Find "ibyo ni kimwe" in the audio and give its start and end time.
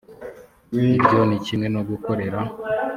0.95-1.67